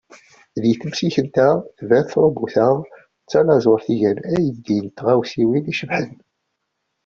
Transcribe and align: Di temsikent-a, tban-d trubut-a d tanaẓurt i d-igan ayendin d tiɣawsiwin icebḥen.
Di 0.61 0.71
temsikent-a, 0.81 1.49
tban-d 1.77 2.07
trubut-a 2.09 2.67
d 2.79 2.85
tanaẓurt 3.29 3.87
i 3.87 3.93
d-igan 3.95 4.19
ayendin 4.35 4.85
d 4.89 4.93
tiɣawsiwin 4.95 5.69
icebḥen. 5.71 6.11